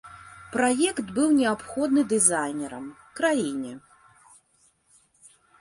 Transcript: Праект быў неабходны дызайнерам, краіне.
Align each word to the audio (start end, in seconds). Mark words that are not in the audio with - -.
Праект 0.53 1.01
быў 1.17 1.27
неабходны 1.41 2.01
дызайнерам, 2.13 2.85
краіне. 3.21 3.77